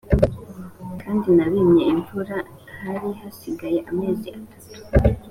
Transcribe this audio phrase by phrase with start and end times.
[1.01, 2.37] kandi nabimye imvura
[2.83, 4.71] hari hasigaye amezi atatu